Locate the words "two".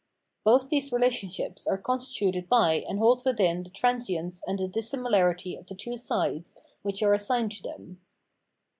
5.75-5.95